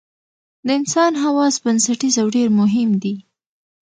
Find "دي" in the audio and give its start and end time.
3.03-3.15